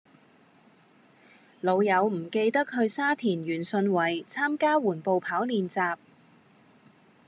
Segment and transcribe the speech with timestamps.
[1.61, 5.95] 老友唔記得去沙田源順圍參加緩步跑練習